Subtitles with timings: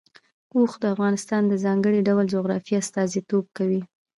[0.55, 3.81] اوښ د افغانستان د ځانګړي ډول جغرافیه استازیتوب کوي.